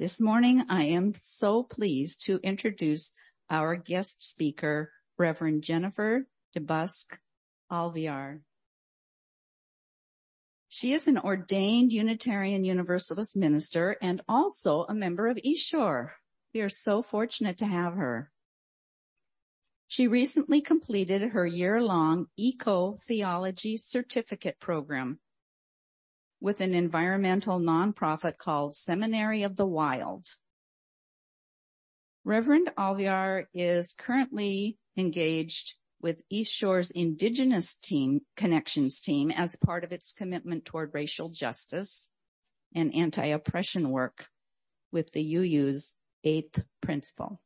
[0.00, 3.12] This morning, I am so pleased to introduce
[3.50, 6.26] our guest speaker, Reverend Jennifer
[6.56, 7.18] DeBusk
[7.70, 8.40] Alvear.
[10.70, 16.14] She is an ordained Unitarian Universalist minister and also a member of East Shore.
[16.54, 18.30] We are so fortunate to have her.
[19.86, 25.18] She recently completed her year-long Eco Theology Certificate program
[26.40, 30.26] with an environmental nonprofit called Seminary of the Wild.
[32.24, 39.92] Reverend Alvear is currently engaged with East Shore's Indigenous team, Connections team as part of
[39.92, 42.10] its commitment toward racial justice
[42.74, 44.28] and anti-oppression work
[44.92, 47.40] with the UU's eighth principle.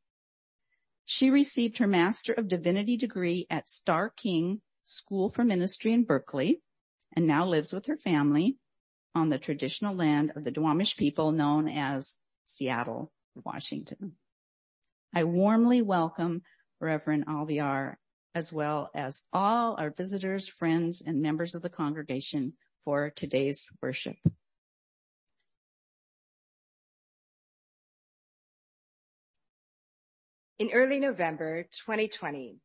[1.05, 6.63] She received her Master of Divinity degree at Starr King School for Ministry in Berkeley
[7.15, 8.57] and now lives with her family
[9.15, 14.13] on the traditional land of the Duwamish people known as Seattle, Washington.
[15.15, 16.43] I warmly welcome
[16.81, 17.97] Reverend Alvear,
[18.35, 24.17] as well as all our visitors, friends, and members of the congregation for today's worship.
[30.59, 32.59] In early November 2020,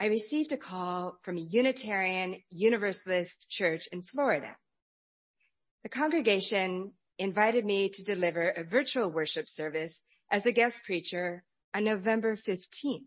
[0.00, 4.56] I received a call from a Unitarian Universalist church in Florida.
[5.84, 11.84] The congregation invited me to deliver a virtual worship service as a guest preacher on
[11.84, 13.04] November 15th.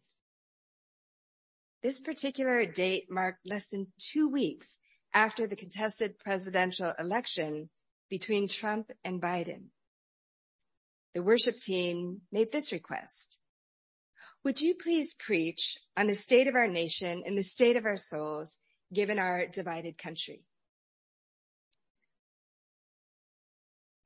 [1.82, 4.78] This particular date marked less than two weeks
[5.12, 7.70] after the contested presidential election
[8.12, 9.70] between Trump and Biden.
[11.16, 13.40] The worship team made this request.
[14.44, 17.98] Would you please preach on the state of our nation and the state of our
[17.98, 18.60] souls,
[18.94, 20.44] given our divided country?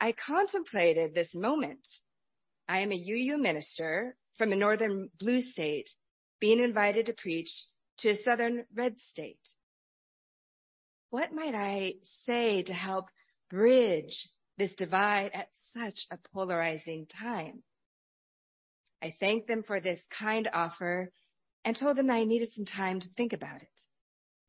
[0.03, 1.87] I contemplated this moment.
[2.67, 5.93] I am a UU minister from a northern blue state
[6.39, 7.67] being invited to preach
[7.99, 9.53] to a southern red state.
[11.11, 13.09] What might I say to help
[13.47, 17.61] bridge this divide at such a polarizing time?
[19.03, 21.11] I thanked them for this kind offer
[21.63, 23.85] and told them I needed some time to think about it.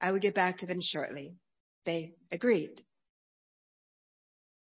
[0.01, 1.35] I would get back to them shortly.
[1.85, 2.83] They agreed.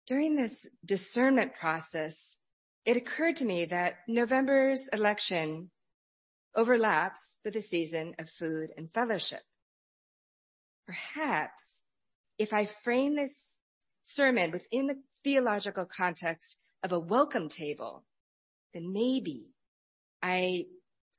[0.06, 2.38] During this discernment process,
[2.84, 5.70] it occurred to me that November's election
[6.54, 9.40] overlaps with the season of food and fellowship.
[10.86, 11.84] Perhaps
[12.38, 13.60] if I frame this
[14.02, 18.04] sermon within the theological context of a welcome table,
[18.74, 19.46] then maybe
[20.22, 20.66] I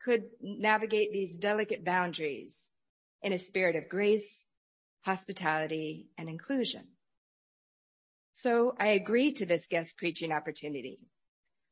[0.03, 2.69] could navigate these delicate boundaries
[3.24, 4.45] in a spirit of grace,
[5.03, 6.94] hospitality, and inclusion.
[8.38, 11.00] So I agreed to this guest preaching opportunity.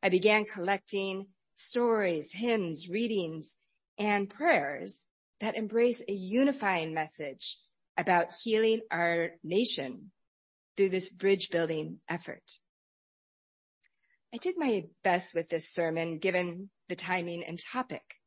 [0.02, 3.58] I began collecting stories, hymns, readings,
[4.00, 5.06] and prayers
[5.42, 7.58] that embrace a unifying message
[7.98, 10.12] about healing our nation
[10.78, 12.50] through this bridge building effort.
[14.34, 18.22] I did my best with this sermon given the timing and topic.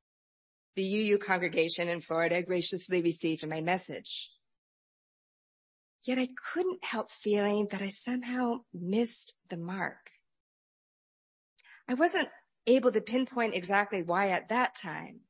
[0.77, 4.31] The UU congregation in Florida graciously received my message.
[6.07, 10.13] Yet I couldn't help feeling that I somehow missed the mark.
[11.89, 12.29] I wasn't
[12.65, 15.23] able to pinpoint exactly why at that time.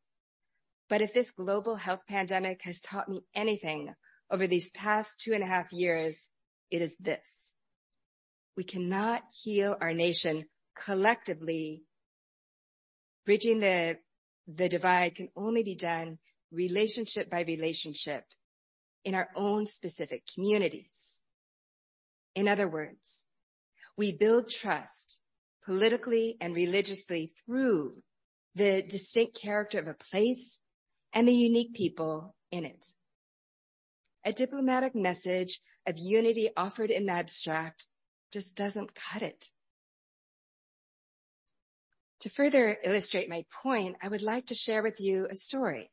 [0.91, 3.95] But if this global health pandemic has taught me anything
[4.31, 6.31] over these past two and a half years,
[6.71, 7.57] it is this.
[8.55, 10.45] We cannot heal our nation
[10.75, 11.85] collectively.
[13.25, 13.97] Bridging the,
[14.47, 16.19] the divide can only be done
[16.53, 18.25] relationship by relationship
[19.06, 21.22] in our own specific communities.
[22.34, 23.25] In other words,
[23.97, 25.21] we build trust
[25.65, 28.03] politically and religiously through
[28.56, 30.61] the distinct character of a place
[31.12, 32.84] and the unique people in it.
[34.25, 37.87] A diplomatic message of unity offered in the abstract
[38.33, 39.50] just doesn't cut it.
[42.21, 45.91] To further illustrate my point, I would like to share with you a story.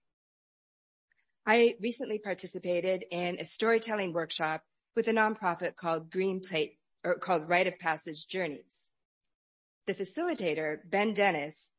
[1.45, 4.63] I recently participated in a storytelling workshop
[4.95, 8.93] with a nonprofit called Green Plate or called Rite of Passage Journeys.
[9.85, 11.73] The facilitator, Ben Dennis,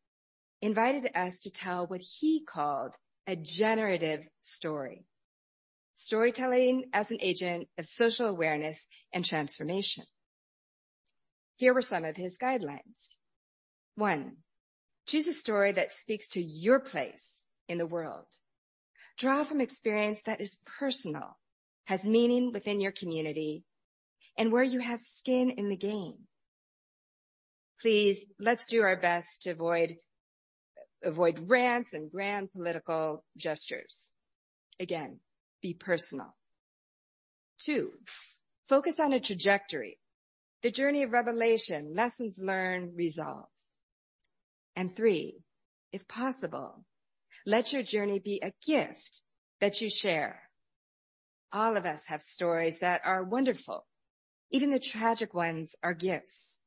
[0.60, 2.96] invited us to tell what he called
[3.26, 5.06] a generative story.
[5.96, 10.04] Storytelling as an agent of social awareness and transformation.
[11.56, 13.20] Here were some of his guidelines.
[13.94, 14.38] One,
[15.06, 18.26] choose a story that speaks to your place in the world.
[19.16, 21.38] Draw from experience that is personal,
[21.86, 23.64] has meaning within your community,
[24.36, 26.26] and where you have skin in the game.
[27.80, 29.96] please let's do our best to avoid,
[31.02, 34.10] avoid rants and grand political gestures.
[34.80, 35.20] Again,
[35.62, 36.34] be personal.
[37.58, 37.92] Two,
[38.68, 39.98] focus on a trajectory,
[40.62, 43.46] the journey of revelation, lessons learned, resolve.
[44.74, 45.38] And three,
[45.92, 46.84] if possible,
[47.46, 49.22] let your journey be a gift
[49.60, 50.42] that you share.
[51.52, 53.86] All of us have stories that are wonderful.
[54.50, 56.60] Even the tragic ones are gifts.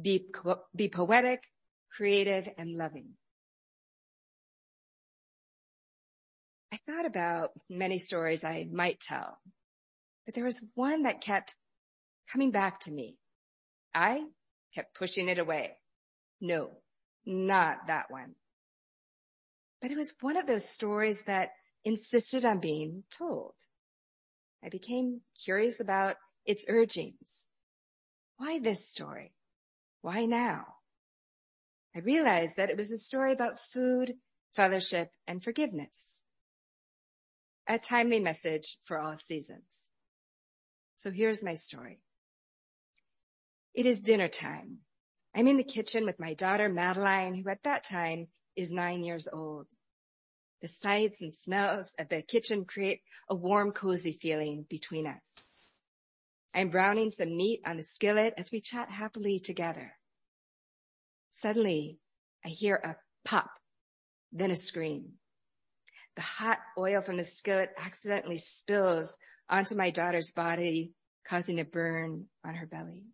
[0.00, 0.26] Be,
[0.74, 1.42] be poetic,
[1.90, 3.14] creative, and loving.
[6.72, 9.38] I thought about many stories I might tell,
[10.26, 11.54] but there was one that kept
[12.32, 13.16] coming back to me.
[13.94, 14.24] I
[14.74, 15.76] kept pushing it away.
[16.40, 16.78] No,
[17.24, 18.34] not that one.
[19.84, 21.50] But it was one of those stories that
[21.84, 23.52] insisted on being told.
[24.64, 26.16] I became curious about
[26.46, 27.48] its urgings.
[28.38, 29.34] Why this story?
[30.00, 30.76] Why now?
[31.94, 34.14] I realized that it was a story about food,
[34.54, 36.24] fellowship, and forgiveness.
[37.68, 39.90] A timely message for all seasons.
[40.96, 42.00] So here's my story.
[43.74, 44.78] It is dinner time.
[45.34, 49.28] I'm in the kitchen with my daughter Madeline, who at that time is nine years
[49.32, 49.68] old.
[50.62, 55.66] The sights and smells of the kitchen create a warm, cozy feeling between us.
[56.54, 59.92] I'm browning some meat on the skillet as we chat happily together.
[61.30, 61.98] Suddenly,
[62.44, 62.96] I hear a
[63.28, 63.50] pop,
[64.32, 65.14] then a scream.
[66.14, 69.16] The hot oil from the skillet accidentally spills
[69.48, 70.92] onto my daughter's body,
[71.26, 73.13] causing a burn on her belly.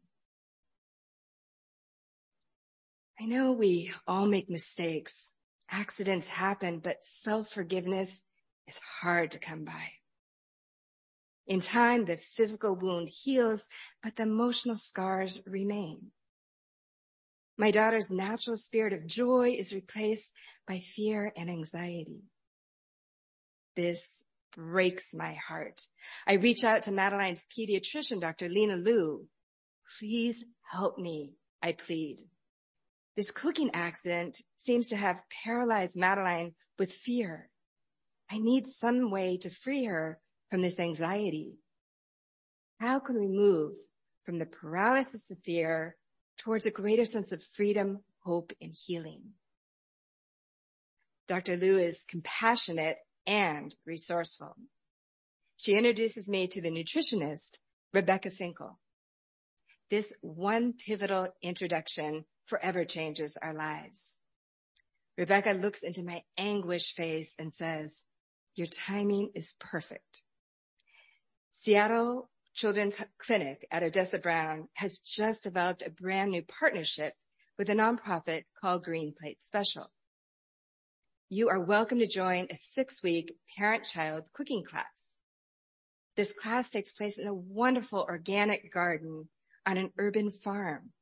[3.21, 5.35] I know we all make mistakes.
[5.71, 8.23] Accidents happen, but self-forgiveness
[8.67, 9.93] is hard to come by.
[11.47, 13.69] In time, the physical wound heals,
[14.03, 16.13] but the emotional scars remain.
[17.59, 20.33] My daughter's natural spirit of joy is replaced
[20.67, 22.23] by fear and anxiety.
[23.77, 24.25] This
[24.57, 25.83] breaks my heart.
[26.27, 28.49] I reach out to Madeline's pediatrician, Dr.
[28.49, 29.27] Lena Liu.
[29.99, 32.21] Please help me, I plead.
[33.21, 37.51] This cooking accident seems to have paralyzed Madeline with fear.
[38.31, 40.19] I need some way to free her
[40.51, 41.59] from this anxiety.
[42.79, 43.75] How can we move
[44.25, 45.97] from the paralysis of fear
[46.39, 49.33] towards a greater sense of freedom, hope, and healing?
[51.29, 51.59] Dr.
[51.59, 52.97] Liu is compassionate
[53.27, 54.57] and resourceful.
[55.59, 57.59] She introduces me to the nutritionist,
[57.93, 58.79] Rebecca Finkel.
[59.91, 64.21] This one pivotal introduction forever changes our lives.
[65.19, 68.05] Rebecca looks into my anguished face and says,
[68.55, 70.23] your timing is perfect.
[71.51, 77.15] Seattle Children's Clinic at Odessa Brown has just developed a brand new partnership
[77.59, 79.91] with a nonprofit called Green Plate Special.
[81.29, 85.21] You are welcome to join a six week parent child cooking class.
[86.17, 89.29] This class takes place in a wonderful organic garden
[89.67, 90.93] on an urban farm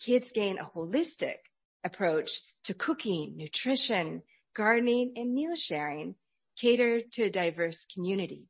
[0.00, 1.36] kids gain a holistic
[1.84, 4.22] approach to cooking, nutrition,
[4.54, 6.14] gardening, and meal sharing
[6.60, 8.44] catered to a diverse community.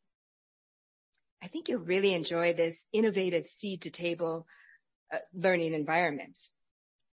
[1.43, 4.47] I think you'll really enjoy this innovative seed to table
[5.13, 6.39] uh, learning environment.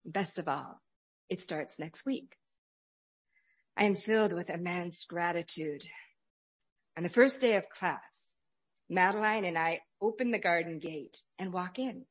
[0.05, 0.81] Best of all,
[1.29, 2.35] it starts next week.
[3.77, 5.83] I am filled with immense gratitude.
[6.97, 8.26] On the first day of class,
[8.89, 12.05] Madeline and I open the garden gate and walk in.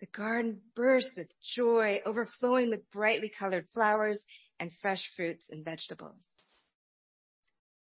[0.00, 4.24] The garden bursts with joy, overflowing with brightly colored flowers
[4.58, 6.54] and fresh fruits and vegetables.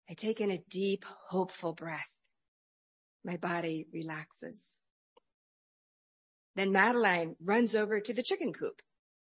[0.09, 2.09] I take in a deep, hopeful breath.
[3.23, 4.79] My body relaxes.
[6.55, 8.81] Then Madeline runs over to the chicken coop.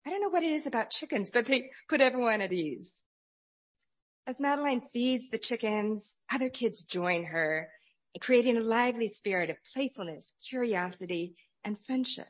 [0.05, 3.03] I don't know what it is about chickens, but they put everyone at ease.
[4.27, 7.69] As Madeline feeds the chickens, other kids join her,
[8.19, 12.27] creating a lively spirit of playfulness, curiosity, and friendship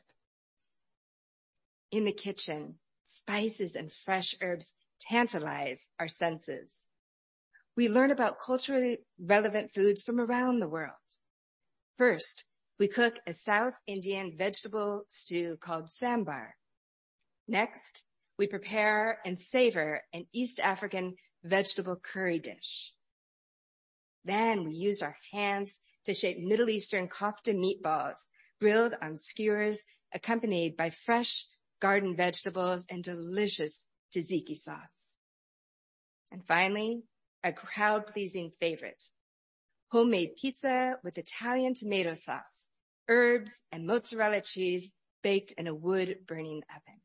[1.90, 6.88] in the kitchen, spices and fresh herbs tantalize our senses.
[7.76, 10.92] We learn about culturally relevant foods from around the world.
[11.96, 12.44] First,
[12.78, 16.50] we cook a South Indian vegetable stew called sambar.
[17.46, 18.04] Next,
[18.38, 22.92] we prepare and savor an East African vegetable curry dish.
[24.28, 28.28] Then we used our hands to shape Middle Eastern kofta meatballs
[28.60, 31.44] grilled on skewers accompanied by fresh
[31.80, 35.16] garden vegetables, and delicious tzatziki sauce.
[36.32, 37.02] And finally,
[37.44, 39.04] a crowd pleasing favorite,
[39.90, 42.70] homemade pizza with Italian tomato sauce,
[43.08, 47.00] herbs and mozzarella cheese baked in a wood burning oven.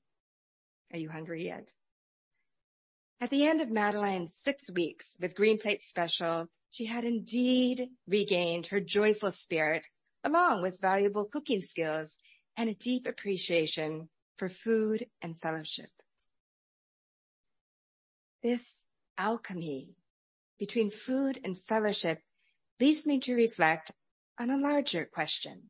[0.92, 1.72] Are you hungry yet?
[3.24, 8.68] At the end of Madeline's six weeks with Green Plate Special, she had indeed regained
[8.68, 9.88] her joyful spirit
[10.26, 12.18] along with valuable cooking skills
[12.58, 15.90] and a deep appreciation for food and fellowship.
[18.42, 19.96] This alchemy
[20.60, 22.20] between food and fellowship
[22.78, 23.94] leads me to reflect
[24.38, 25.70] on a larger question.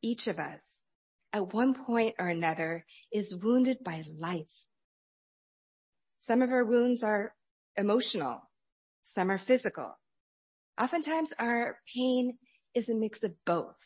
[0.00, 0.82] Each of us
[1.30, 4.64] at one point or another is wounded by life.
[6.26, 7.34] Some of our wounds are
[7.76, 8.48] emotional.
[9.02, 9.98] Some are physical.
[10.80, 12.38] Oftentimes our pain
[12.74, 13.76] is a mix of both.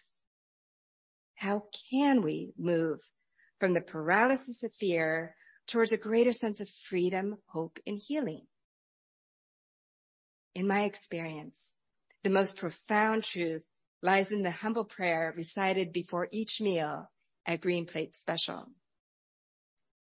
[1.35, 3.01] How can we move
[3.59, 5.35] from the paralysis of fear
[5.67, 8.47] towards a greater sense of freedom, hope, and healing?
[10.55, 11.75] In my experience,
[12.23, 13.65] the most profound truth
[14.01, 17.11] lies in the humble prayer recited before each meal
[17.45, 18.69] at Green Plate Special.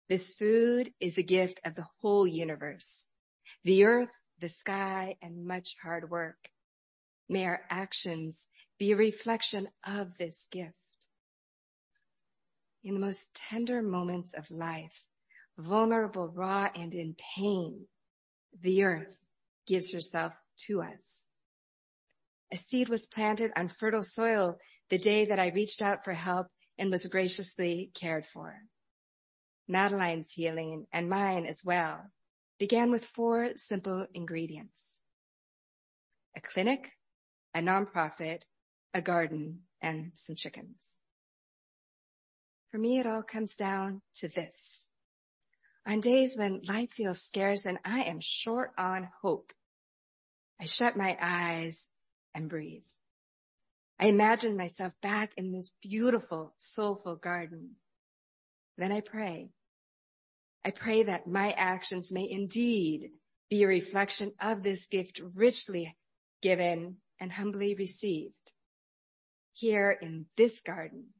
[0.06, 3.08] This food is a gift of the whole universe,
[3.62, 6.50] the earth, the sky, and much hard work.
[7.26, 11.08] May our actions be a reflection of this gift.
[12.82, 15.06] In the most tender moments of life,
[15.56, 17.86] vulnerable, raw, and in pain,
[18.60, 19.16] the earth
[19.66, 20.34] gives herself
[20.66, 21.28] to us.
[22.52, 24.58] A seed was planted on fertile soil
[24.90, 28.64] the day that I reached out for help and was graciously cared for.
[29.66, 32.10] Madeline's healing and mine as well
[32.58, 35.02] began with four simple ingredients.
[36.36, 36.92] A clinic,
[37.54, 38.44] a nonprofit,
[38.92, 41.02] a garden, and some chickens.
[42.70, 44.90] For me, it all comes down to this.
[45.86, 49.52] On days when life feels scarce and I am short on hope,
[50.60, 51.90] I shut my eyes
[52.34, 52.86] and breathe.
[53.98, 57.76] I imagine myself back in this beautiful, soulful garden.
[58.76, 59.50] Then I pray.
[60.64, 63.10] I pray that my actions may indeed
[63.50, 65.96] be a reflection of this gift richly
[66.42, 68.52] given and humbly received.
[69.52, 71.10] Here in this garden,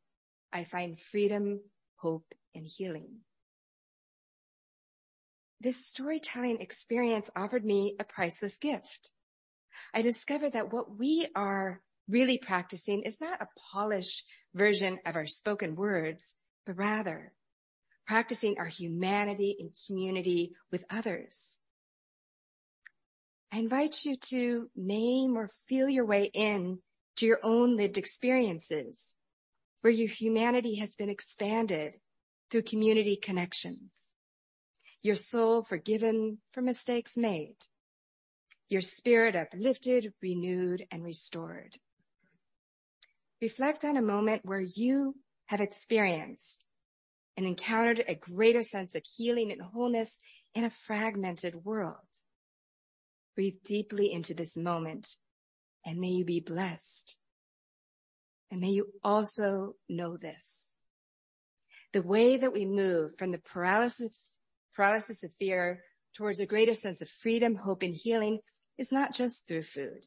[0.53, 1.61] I find freedom,
[1.97, 3.21] hope, and healing.
[5.61, 9.11] This storytelling experience offered me a priceless gift.
[9.93, 15.27] I discovered that what we are really practicing is not a polished version of our
[15.27, 17.33] spoken words, but rather
[18.07, 21.59] practicing our humanity in community with others.
[23.53, 26.81] I invite you to name or feel your way in
[27.17, 29.15] to your own lived experiences
[29.81, 31.99] where your humanity has been expanded
[32.51, 34.17] through community connections,
[35.03, 37.57] your soul forgiven for mistakes made,
[38.69, 41.77] your spirit uplifted, renewed, and restored.
[43.41, 45.15] Reflect on a moment where you
[45.47, 46.65] have experienced
[47.37, 50.21] and encountered a greater sense of healing and wholeness
[50.55, 51.97] in a fragmented world.
[53.35, 55.09] Breathe deeply into this moment
[55.85, 57.17] and may you be blessed.
[58.51, 60.77] And may you also know this.
[61.93, 64.21] The way that we move from the paralysis,
[64.75, 65.83] paralysis of fear
[66.17, 68.39] towards a greater sense of freedom, hope, and healing
[68.79, 70.07] is not just through food.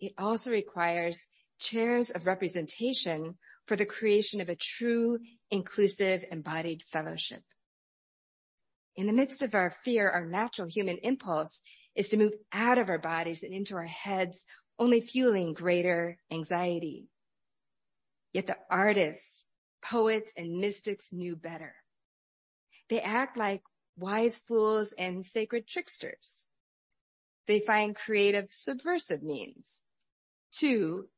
[0.00, 1.26] It also requires
[1.58, 5.18] chairs of representation for the creation of a true,
[5.50, 7.42] inclusive, embodied fellowship.
[8.96, 11.62] In the midst of our fear, our natural human impulse
[11.94, 14.46] is to move out of our bodies and into our heads,
[14.78, 17.08] only fueling greater anxiety.
[18.32, 19.46] Yet the artists,
[19.82, 21.74] poets, and mystics knew better.
[22.88, 23.62] They act like
[23.96, 26.48] wise fools and sacred tricksters.
[27.46, 29.84] They find creative subversive means
[30.58, 31.08] to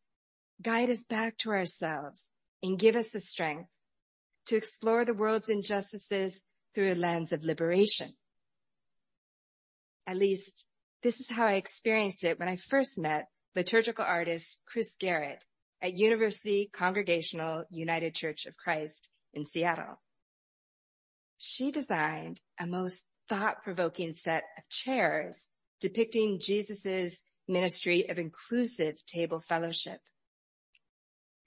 [0.63, 2.31] guide us back to ourselves
[2.63, 3.69] and give us the strength
[4.47, 6.45] to explore the world's injustices
[6.75, 8.11] through a lens of liberation.
[10.07, 10.67] At least
[11.03, 15.45] this is how I experienced it when I first met liturgical artist Chris Garrett
[15.83, 20.01] at University Congregational United Church of Christ in Seattle.
[21.39, 25.49] She designed a most thought-provoking set of chairs
[25.81, 30.01] depicting Jesus's ministry of inclusive table fellowship.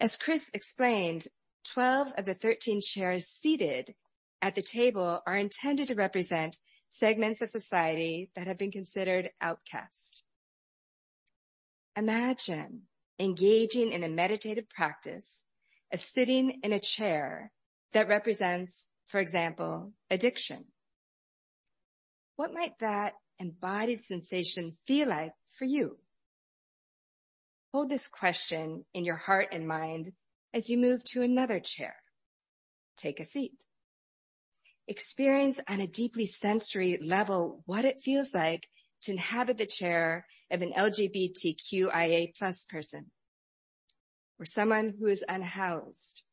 [0.01, 1.27] As Chris explained,
[1.65, 3.95] 12 of the 13 chairs seated
[4.41, 10.23] at the table are intended to represent segments of society that have been considered outcast.
[11.97, 12.83] Imagine
[13.19, 15.43] engaging in a meditative practice
[15.91, 17.51] of sitting in a chair
[17.91, 20.65] that represents, for example, addiction.
[22.37, 25.97] What might that embodied sensation feel like for you?
[27.73, 30.13] Hold this question in your heart and mind
[30.53, 31.95] as you move to another chair.
[32.97, 33.65] Take a seat.
[34.87, 38.67] Experience on a deeply sensory level what it feels like
[39.01, 43.11] to inhabit the chair of an LGBTQIA plus person
[44.39, 46.23] or someone who is unhoused,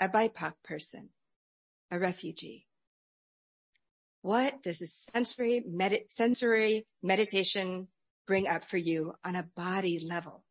[0.00, 1.10] a BIPOC person,
[1.90, 2.66] a refugee.
[4.22, 7.88] What does a sensory, med- sensory meditation
[8.26, 10.43] bring up for you on a body level?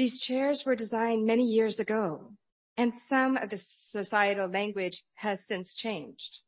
[0.00, 2.32] These chairs were designed many years ago,
[2.74, 6.40] and some of the societal language has since changed.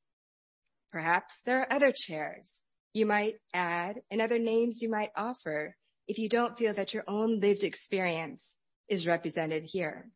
[0.91, 5.77] Perhaps there are other chairs you might add and other names you might offer
[6.09, 8.57] if you don't feel that your own lived experience
[8.89, 10.09] is represented here.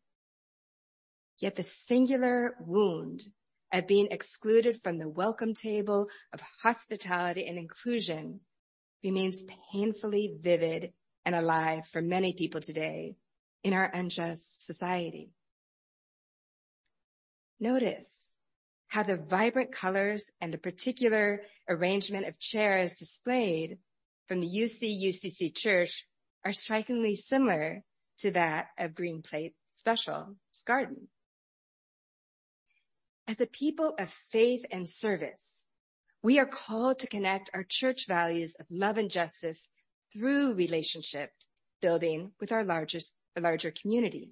[1.37, 3.21] Yet the singular wound
[3.71, 8.39] of being excluded from the welcome table of hospitality and inclusion
[9.03, 13.15] remains painfully vivid and alive for many people today
[13.63, 15.31] in our unjust society.
[17.59, 18.37] Notice
[18.87, 23.79] how the vibrant colors and the particular arrangement of chairs displayed
[24.27, 26.07] from the UC UCC church
[26.45, 27.83] are strikingly similar
[28.19, 31.07] to that of Green Plate Special's garden.
[33.27, 35.67] As a people of faith and service,
[36.23, 39.69] we are called to connect our church values of love and justice
[40.13, 41.31] through relationship
[41.81, 44.31] building with our largest, larger community.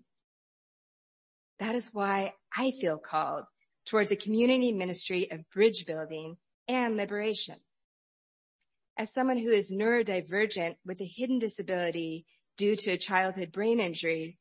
[1.59, 3.45] That is why I feel called
[3.85, 7.55] towards a community ministry of bridge building and liberation.
[8.97, 12.25] As someone who is neurodivergent with a hidden disability
[12.57, 14.37] due to a childhood brain injury,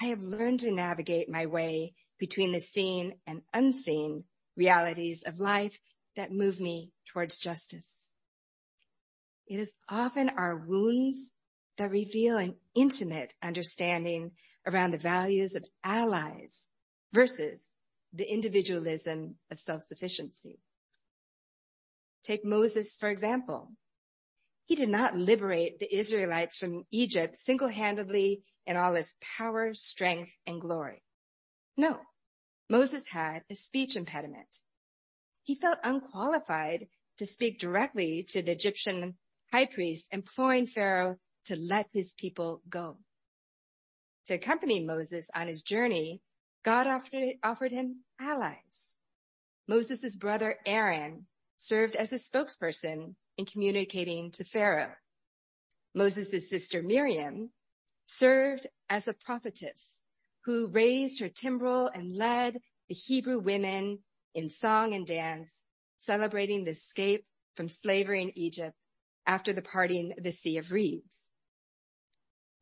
[0.00, 4.24] I have learned to navigate my way between the seen and unseen
[4.56, 5.78] realities of life
[6.14, 8.12] that move me towards justice.
[9.46, 11.32] It is often our wounds
[11.78, 14.32] that reveal an intimate understanding
[14.66, 16.68] around the values of allies
[17.12, 17.74] versus
[18.12, 20.58] the individualism of self-sufficiency.
[22.24, 23.72] Take Moses, for example.
[24.64, 30.60] He did not liberate the Israelites from Egypt single-handedly in all his power, strength, and
[30.60, 31.02] glory.
[31.76, 32.00] No,
[32.68, 34.62] Moses had a speech impediment.
[35.44, 39.14] He felt unqualified to speak directly to the Egyptian
[39.52, 42.98] high priest, imploring Pharaoh to let his people go.
[44.26, 46.20] To accompany Moses on his journey,
[46.64, 48.96] God offered, offered him allies.
[49.68, 54.94] Moses' brother Aaron served as a spokesperson in communicating to Pharaoh.
[55.94, 57.50] Moses' sister Miriam
[58.06, 60.04] served as a prophetess
[60.44, 64.00] who raised her timbrel and led the Hebrew women
[64.34, 65.64] in song and dance,
[65.96, 67.24] celebrating the escape
[67.56, 68.76] from slavery in Egypt
[69.26, 71.32] after the parting of the Sea of Reeds.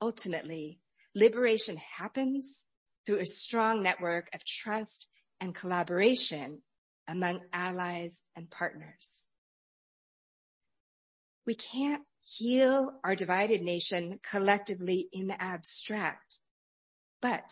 [0.00, 0.80] Ultimately,
[1.14, 2.66] liberation happens
[3.06, 5.08] through a strong network of trust
[5.40, 6.62] and collaboration
[7.06, 9.28] among allies and partners.
[11.46, 16.38] We can't heal our divided nation collectively in the abstract,
[17.20, 17.50] but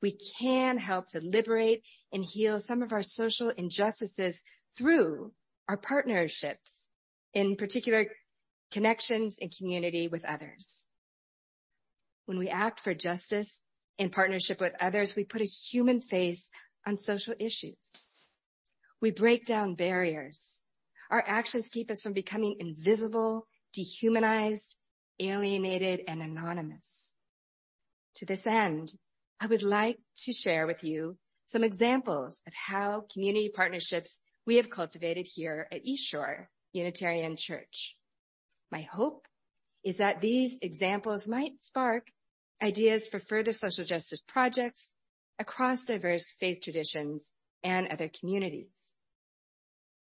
[0.00, 4.42] we can help to liberate and heal some of our social injustices
[4.76, 5.32] through
[5.68, 6.90] our partnerships,
[7.34, 8.06] in particular
[8.70, 10.88] connections and community with others.
[12.26, 13.62] When we act for justice
[13.98, 16.50] in partnership with others, we put a human face
[16.86, 18.20] on social issues.
[19.00, 20.62] We break down barriers.
[21.10, 24.76] Our actions keep us from becoming invisible, dehumanized,
[25.18, 27.14] alienated, and anonymous.
[28.16, 28.92] To this end,
[29.40, 34.70] I would like to share with you some examples of how community partnerships we have
[34.70, 37.96] cultivated here at East Shore Unitarian Church.
[38.70, 39.26] My hope
[39.84, 42.08] is that these examples might spark
[42.62, 44.94] ideas for further social justice projects
[45.38, 47.32] across diverse faith traditions
[47.64, 48.96] and other communities.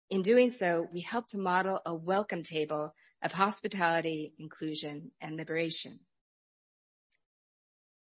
[0.09, 5.99] In doing so, we help to model a welcome table of hospitality, inclusion, and liberation.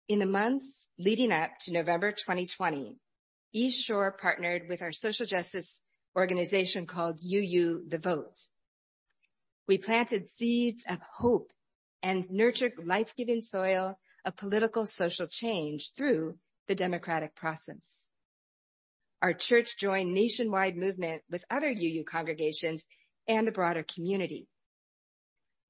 [0.10, 2.98] In the months leading up to November 2020,
[3.54, 5.84] East Shore partnered with our social justice
[6.18, 8.38] organization called UU The Vote.
[9.67, 11.51] We planted seeds of hope
[12.04, 18.12] and nurtured life-giving soil of political social change through the democratic process.
[19.21, 22.86] Our church joined nationwide movement with other UU congregations
[23.28, 24.47] and the broader community.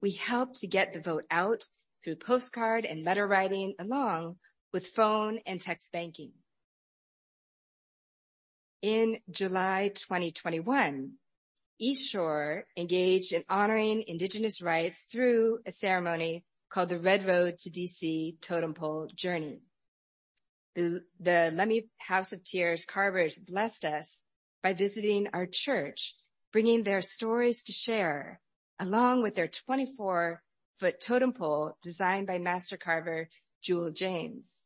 [0.02, 1.64] We helped to get the vote out
[2.04, 4.38] through postcard and letter writing along
[4.74, 6.34] with phone and text banking.
[8.82, 11.14] In July 2021,
[11.78, 17.70] East Shore engaged in honoring Indigenous rights through a ceremony called the Red Road to
[17.70, 19.60] DC Totem Pole Journey.
[20.76, 24.24] the, the Lummi House of Tears carvers blessed us
[24.64, 26.16] by visiting our church,
[26.54, 28.40] bringing their stories to share,
[28.80, 30.42] along with their 24
[30.78, 33.30] foot totem pole designed by master carver
[33.62, 34.66] Jewell James.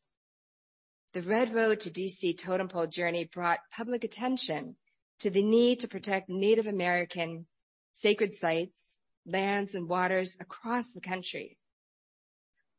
[1.12, 4.76] The Red Road to DC totem pole journey brought public attention
[5.20, 7.46] to the need to protect Native American
[7.92, 11.58] sacred sites, lands, and waters across the country.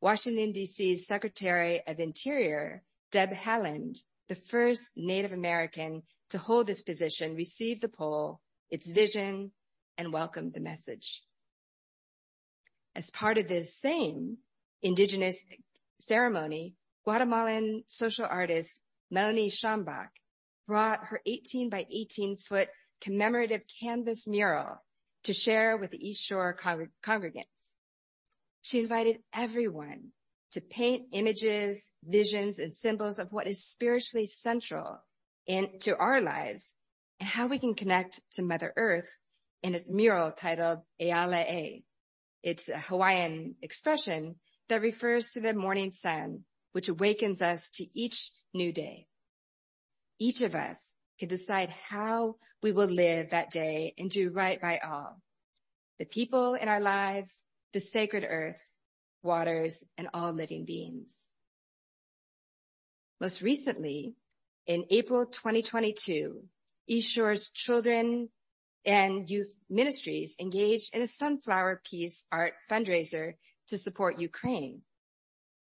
[0.01, 7.35] Washington, D.C.'s Secretary of Interior, Deb Haaland, the first Native American to hold this position,
[7.35, 9.51] received the pole, its vision,
[9.97, 11.21] and welcomed the message.
[12.95, 14.37] As part of this same
[14.81, 15.43] indigenous
[15.99, 16.73] ceremony,
[17.03, 20.09] Guatemalan social artist Melanie Schambach
[20.71, 22.69] brought her 18 by 18 foot
[23.01, 24.81] commemorative canvas mural
[25.21, 27.75] to share with the East Shore congregants.
[28.61, 30.13] She invited everyone
[30.51, 35.03] to paint images, visions, and symbols of what is spiritually central
[35.45, 36.77] into our lives
[37.19, 39.17] and how we can connect to Mother Earth
[39.61, 41.83] in a mural titled Eala
[42.43, 44.35] It's a Hawaiian expression
[44.69, 49.07] that refers to the morning sun, which awakens us to each new day.
[50.21, 54.77] Each of us can decide how we will live that day and do right by
[54.77, 55.19] all.
[55.97, 58.63] The people in our lives, the sacred earth,
[59.23, 61.33] waters, and all living beings.
[63.19, 64.13] Most recently,
[64.67, 66.43] in April 2022,
[66.85, 68.29] East Shore's children
[68.85, 73.33] and youth ministries engaged in a sunflower peace art fundraiser
[73.69, 74.83] to support Ukraine.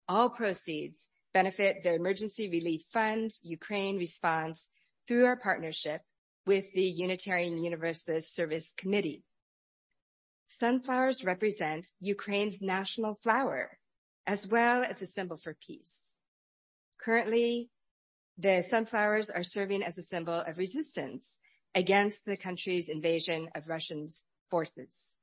[0.06, 4.70] All proceeds benefit the Emergency Relief Fund Ukraine response
[5.06, 6.00] through our partnership
[6.46, 9.24] with the Unitarian Universalist Service Committee.
[10.48, 13.78] Sunflowers represent Ukraine's national flower,
[14.26, 16.16] as well as a symbol for peace.
[17.04, 17.70] Currently,
[18.38, 21.38] the sunflowers are serving as a symbol of resistance
[21.74, 24.06] against the country's invasion of Russian
[24.50, 25.18] forces.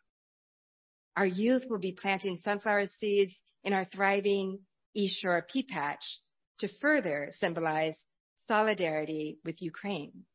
[1.16, 4.60] Our youth will be planting sunflower seeds in our thriving
[4.96, 6.20] Shore Pea Patch
[6.60, 10.26] to further symbolize solidarity with Ukraine.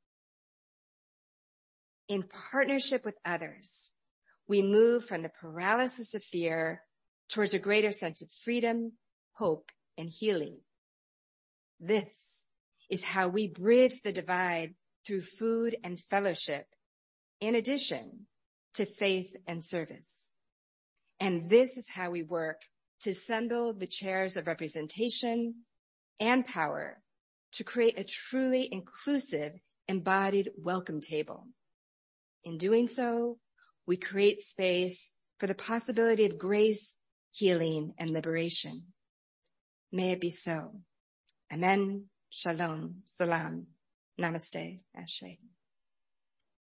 [2.09, 3.95] In partnership with others,
[4.49, 6.83] we move from the paralysis of fear
[7.29, 8.92] towards a greater sense of freedom,
[9.33, 10.61] hope, and healing.
[11.81, 12.47] This
[12.88, 14.75] is how we bridge the divide
[15.07, 16.66] through food and fellowship,
[17.40, 18.27] in addition
[18.75, 20.33] to faith and service.
[21.19, 22.62] And this is how we work
[23.00, 25.54] to assemble the chairs of representation
[26.20, 27.02] and power
[27.52, 29.52] to create a truly inclusive
[29.88, 31.46] embodied welcome table.
[32.44, 33.38] In doing so,
[33.87, 36.98] we create space for the possibility of grace,
[37.32, 38.85] healing, and liberation.
[39.92, 40.80] May it be so.
[41.52, 42.06] Amen.
[42.30, 43.02] Shalom.
[43.04, 43.66] Salam.
[44.20, 44.80] Namaste.
[44.94, 45.38] Ashe.